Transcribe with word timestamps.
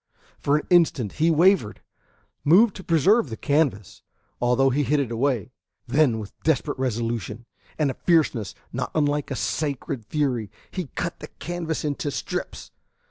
For 0.39 0.57
an 0.57 0.65
instant 0.71 1.13
he 1.21 1.29
wavered, 1.29 1.79
moved 2.43 2.75
to 2.77 2.83
preserve 2.83 3.29
the 3.29 3.37
canvas, 3.37 4.01
although 4.41 4.71
he 4.71 4.81
hid 4.81 4.99
it 4.99 5.11
away; 5.11 5.51
then 5.85 6.17
with 6.17 6.33
desperate 6.41 6.79
resolution, 6.79 7.45
and 7.77 7.91
a 7.91 7.93
fierceness 7.93 8.55
not 8.73 8.89
unlike 8.95 9.29
a 9.29 9.35
sacred 9.35 10.03
fury, 10.07 10.49
he 10.71 10.87
cut 10.95 11.19
the 11.19 11.27
canvas 11.27 11.85
into 11.85 12.09
strips. 12.09 12.71